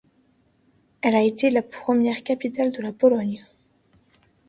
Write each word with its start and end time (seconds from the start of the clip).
Elle 1.01 1.13
a 1.13 1.21
été 1.21 1.51
la 1.51 1.61
première 1.61 2.23
capitale 2.23 2.71
de 2.71 2.81
la 2.81 2.91
Pologne. 2.91 3.45